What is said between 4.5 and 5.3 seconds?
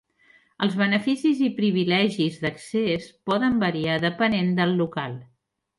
del local.